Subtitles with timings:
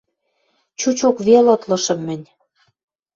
[0.79, 2.25] Чучок вел ытлышым мӹнь